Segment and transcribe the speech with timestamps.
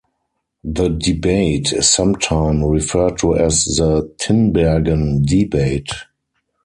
[0.63, 5.91] The debate is sometime referred to as the Tinbergen debate.